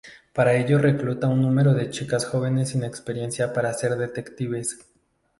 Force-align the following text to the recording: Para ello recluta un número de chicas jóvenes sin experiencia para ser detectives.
Para 0.33 0.55
ello 0.55 0.79
recluta 0.79 1.27
un 1.27 1.43
número 1.43 1.75
de 1.75 1.91
chicas 1.91 2.25
jóvenes 2.25 2.69
sin 2.69 2.83
experiencia 2.83 3.53
para 3.53 3.71
ser 3.71 3.95
detectives. 3.97 4.83